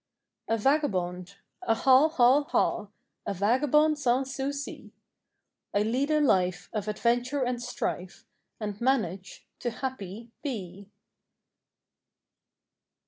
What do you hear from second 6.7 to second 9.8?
of adventure and strife, And manage to